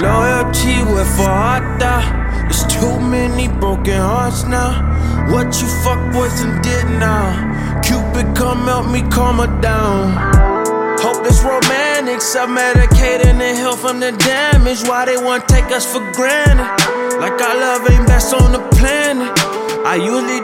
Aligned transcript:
ti 0.00 0.82
with 0.84 1.08
for 1.16 1.28
hearta. 1.28 1.94
There's 2.42 2.64
too 2.66 3.00
many 3.00 3.48
broken 3.48 3.98
hearts 3.98 4.44
now. 4.44 4.84
What 5.32 5.60
you 5.60 5.68
fuck 5.82 6.00
boys 6.12 6.40
and 6.42 6.62
did 6.62 6.86
now? 7.00 7.80
Cupid, 7.82 8.36
come 8.36 8.66
help 8.66 8.90
me 8.90 9.02
calm 9.10 9.38
her 9.38 9.60
down. 9.60 10.12
Hope 11.00 11.22
this 11.24 11.42
romantic, 11.42 12.20
self-medicating 12.20 13.40
and 13.40 13.56
heal 13.56 13.76
from 13.76 14.00
the 14.00 14.12
damage. 14.12 14.82
Why 14.88 15.04
they 15.04 15.16
want 15.16 15.48
to 15.48 15.54
take 15.54 15.70
us 15.72 15.86
for 15.90 16.00
granted? 16.12 16.68
Like 17.20 17.40
our 17.40 17.56
love 17.56 17.90
ain't 17.90 18.06
best 18.06 18.34
on 18.34 18.52
the 18.52 18.62
planet. 18.76 19.32
I 19.86 19.96
usually 19.96 20.35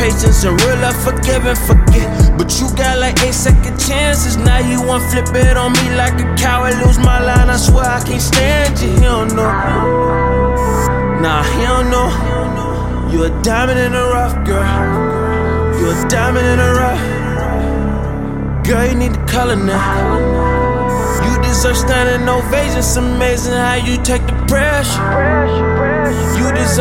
patience 0.00 0.44
and 0.44 0.56
real 0.62 0.78
love 0.80 0.96
forgive 1.04 1.44
and 1.44 1.60
forget. 1.68 2.08
But 2.38 2.48
you 2.58 2.66
got 2.74 2.98
like 2.98 3.20
eight 3.20 3.34
second 3.34 3.78
chances. 3.78 4.36
Now 4.38 4.58
you 4.58 4.80
want 4.80 5.04
flip 5.12 5.28
it 5.36 5.56
on 5.56 5.72
me 5.72 5.86
like 5.94 6.16
a 6.24 6.26
coward. 6.40 6.74
Lose 6.82 6.98
my 6.98 7.20
line, 7.20 7.50
I 7.50 7.58
swear 7.58 7.84
I 7.84 8.02
can't 8.02 8.22
stand 8.22 8.80
you. 8.80 8.90
He 8.94 9.00
don't 9.00 9.28
know. 9.36 9.52
Nah, 11.20 11.42
he 11.52 11.62
don't 11.68 11.90
know. 11.90 12.08
You 13.12 13.24
a 13.24 13.42
diamond 13.42 13.78
in 13.78 13.92
the 13.92 14.04
rough, 14.16 14.34
girl. 14.46 14.64
You 15.78 15.90
a 15.92 16.08
diamond 16.08 16.46
in 16.46 16.58
the 16.64 16.70
rough. 16.80 17.04
Girl, 18.64 18.86
you 18.88 18.94
need 18.94 19.12
the 19.12 19.24
color 19.26 19.56
now. 19.56 19.84
You 21.26 21.42
deserve 21.42 21.76
standing 21.76 22.26
ovations. 22.26 22.96
Amazing 22.96 23.52
how 23.52 23.74
you 23.74 23.96
take 24.02 24.24
the 24.26 24.36
pressure. 24.48 25.02
You 25.52 25.60
deserve 25.66 25.99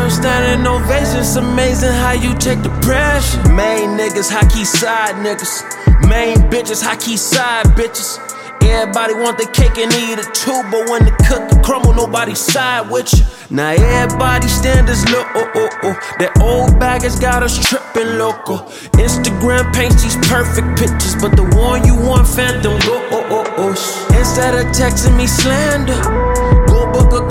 standing 0.08 0.67
ovation. 0.67 1.20
It's 1.20 1.35
amazing 1.35 1.91
how 1.91 2.13
you 2.13 2.38
take 2.38 2.62
the 2.62 2.70
pressure. 2.85 3.41
Main 3.53 3.98
niggas, 3.98 4.31
hockey 4.31 4.63
side 4.63 5.16
niggas. 5.26 5.65
Main 6.07 6.37
bitches, 6.51 6.84
hockey 6.84 7.18
side 7.18 7.65
bitches. 7.76 8.21
Everybody 8.62 9.15
want 9.15 9.38
the 9.38 9.48
cake 9.48 9.77
and 9.79 9.91
eat 9.93 10.20
it 10.20 10.32
too, 10.35 10.62
but 10.70 10.90
when 10.90 11.05
the 11.05 11.12
cookie 11.26 11.62
crumble, 11.63 11.93
nobody 11.93 12.35
side 12.35 12.91
with 12.91 13.12
you. 13.13 13.26
Now 13.49 13.71
everybody 13.71 14.48
standards 14.48 15.04
look, 15.10 15.26
oh, 15.34 15.49
oh, 15.55 15.70
oh. 15.84 16.16
That 16.20 16.38
old 16.40 16.79
bag 16.79 17.01
baggage 17.01 17.20
got 17.21 17.43
us 17.43 17.57
tripping 17.57 18.18
local. 18.18 18.57
Instagram 18.99 19.73
paints 19.73 20.04
these 20.04 20.18
perfect 20.27 20.77
pictures, 20.77 21.16
but 21.16 21.35
the 21.35 21.48
one 21.55 21.85
you 21.85 21.95
want 21.95 22.27
phantom 22.27 22.77
go, 22.82 22.98
oh, 23.10 23.26
oh, 23.29 23.45
oh. 23.57 24.18
Instead 24.18 24.54
of 24.54 24.66
texting 24.73 25.16
me 25.16 25.26
slander, 25.26 25.95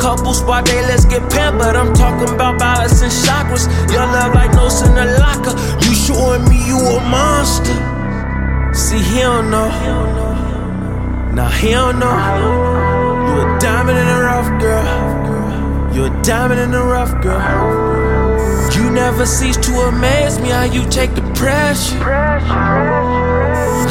couple 0.08 0.32
spot 0.32 0.64
day, 0.64 0.80
let's 0.88 1.04
get 1.04 1.20
pampered. 1.30 1.76
I'm 1.76 1.92
talking 1.92 2.34
about 2.34 2.58
balancing 2.58 3.10
chakras. 3.10 3.68
Your 3.92 4.06
love 4.06 4.32
like 4.32 4.52
notes 4.54 4.80
in 4.80 4.96
a 4.96 5.06
locker. 5.20 5.52
You 5.84 5.92
showing 5.92 6.48
me 6.48 6.56
you 6.66 6.78
a 6.78 6.98
monster. 7.12 7.76
See, 8.72 9.02
he 9.10 9.20
don't 9.20 9.50
know. 9.50 9.68
Nah, 11.34 11.50
he 11.50 11.72
don't 11.72 11.98
know. 11.98 12.16
You 13.26 13.34
a 13.42 13.58
diamond 13.60 13.98
in 13.98 14.06
the 14.06 14.20
rough, 14.28 14.50
girl. 14.64 15.94
You 15.94 16.04
a 16.06 16.22
diamond 16.22 16.60
in 16.60 16.70
the 16.70 16.82
rough, 16.82 17.12
girl. 17.22 17.44
You 18.74 18.90
never 18.90 19.26
cease 19.26 19.58
to 19.58 19.72
amaze 19.90 20.40
me 20.40 20.48
how 20.48 20.64
you 20.64 20.88
take 20.88 21.14
the 21.16 21.26
pressure. 21.36 21.98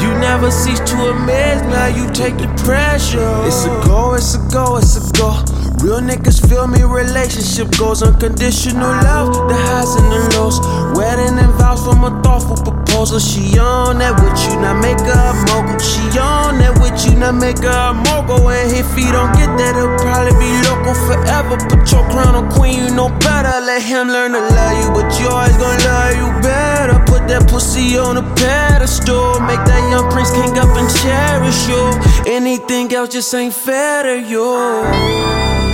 You 0.02 0.10
never 0.18 0.50
cease 0.50 0.80
to 0.80 0.96
amaze 1.14 1.62
me 1.62 1.74
how 1.74 1.86
you 1.86 2.10
take 2.10 2.36
the 2.38 2.48
pressure. 2.64 3.30
It's 3.46 3.66
a 3.66 3.68
go, 3.86 4.14
it's 4.14 4.34
a 4.34 4.38
go, 4.50 4.78
it's 4.78 4.96
a 4.96 5.12
go. 5.12 5.67
Real 5.82 6.00
niggas 6.02 6.42
feel 6.48 6.66
me, 6.66 6.82
relationship 6.82 7.70
goes 7.78 8.02
unconditional 8.02 8.90
love, 9.06 9.30
the 9.48 9.54
highs 9.54 9.94
and 9.94 10.10
the 10.10 10.20
lows. 10.34 10.58
Wedding 10.98 11.38
and 11.38 11.54
vows 11.54 11.86
from 11.86 12.02
a 12.02 12.10
thoughtful 12.20 12.58
proposal. 12.58 13.20
She 13.20 13.56
on 13.58 13.98
that 14.02 14.18
with 14.18 14.34
you, 14.42 14.58
now 14.58 14.74
make 14.74 14.98
her 14.98 15.14
a 15.14 15.34
mogul. 15.46 15.78
She 15.78 16.02
on 16.18 16.58
that 16.58 16.74
with 16.82 16.98
you, 17.06 17.14
now 17.14 17.30
make 17.30 17.62
her 17.62 17.70
a 17.70 17.94
mogul. 17.94 18.50
And 18.50 18.74
if 18.74 18.90
he 18.98 19.06
don't 19.06 19.30
get 19.38 19.54
that, 19.54 19.78
he'll 19.78 19.94
probably 20.02 20.34
be 20.42 20.50
local 20.66 20.98
forever. 21.06 21.54
Put 21.70 21.86
your 21.94 22.02
crown 22.10 22.34
on 22.34 22.50
queen, 22.50 22.74
you 22.82 22.90
know 22.90 23.14
better. 23.22 23.54
Let 23.62 23.80
him 23.80 24.10
learn 24.10 24.34
to 24.34 24.42
love 24.42 24.74
you, 24.82 24.90
but 24.90 25.06
you 25.22 25.30
always 25.30 25.54
gonna 25.62 25.78
love 25.86 26.12
you 26.18 26.28
better. 26.42 26.98
Put 27.06 27.30
that 27.30 27.46
pussy 27.46 27.94
on 27.96 28.18
a 28.18 28.26
pedestal, 28.34 29.38
make 29.46 29.62
that 29.62 29.82
young 29.94 30.10
prince 30.10 30.34
king 30.34 30.58
up 30.58 30.74
and 30.74 30.90
cherish 30.98 31.70
you. 31.70 31.86
Anything 32.26 32.90
else 32.92 33.14
just 33.14 33.32
ain't 33.32 33.54
fair 33.54 34.02
to 34.02 34.18
you. 34.18 35.67